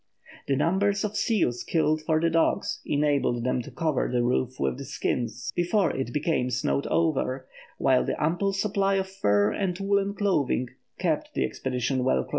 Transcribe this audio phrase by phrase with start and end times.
[0.47, 4.79] The numbers of seals killed for the dogs enabled them to cover the roof with
[4.79, 10.15] the skins before it became snowed over, while the ample supply of fur and woollen
[10.15, 12.29] clothing kept the expedition well clad.